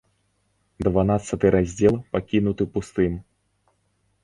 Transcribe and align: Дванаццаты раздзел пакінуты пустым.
Дванаццаты 0.87 1.51
раздзел 1.57 1.95
пакінуты 2.17 2.63
пустым. 2.79 3.13